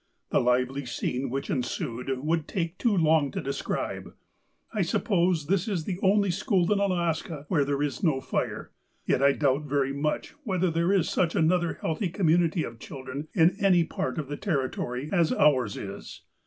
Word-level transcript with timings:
The 0.31 0.39
lively 0.39 0.83
scene 0.87 1.29
which 1.29 1.51
ensued 1.51 2.09
would 2.23 2.47
take 2.47 2.79
too 2.79 2.97
long 2.97 3.29
to 3.33 3.39
de 3.39 3.53
scribe. 3.53 4.15
I 4.73 4.81
suppose 4.81 5.45
this 5.45 5.67
is 5.67 5.83
the 5.83 5.99
only 6.01 6.31
school 6.31 6.71
in 6.73 6.79
Alaska 6.79 7.45
where 7.49 7.63
there 7.63 7.83
is 7.83 8.01
no 8.01 8.19
fire, 8.19 8.71
yet 9.05 9.21
I 9.21 9.33
doubt 9.33 9.65
very 9.65 9.93
much 9.93 10.31
whether 10.43 10.71
there 10.71 10.91
is 10.91 11.07
such 11.07 11.35
another 11.35 11.77
healthy 11.81 12.09
community 12.09 12.63
of 12.63 12.79
children 12.79 13.27
in 13.35 13.55
any 13.63 13.83
part 13.83 14.17
of 14.17 14.27
the 14.27 14.37
terri 14.37 14.71
tory 14.71 15.07
as 15.13 15.31
ours 15.31 15.77
is. 15.77 16.23